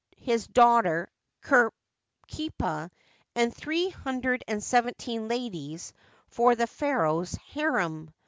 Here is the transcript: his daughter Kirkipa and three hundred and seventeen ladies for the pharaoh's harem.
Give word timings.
his 0.23 0.47
daughter 0.47 1.07
Kirkipa 1.43 2.89
and 3.35 3.55
three 3.55 3.89
hundred 3.91 4.43
and 4.47 4.63
seventeen 4.63 5.27
ladies 5.27 5.93
for 6.27 6.55
the 6.55 6.65
pharaoh's 6.65 7.33
harem. 7.53 8.11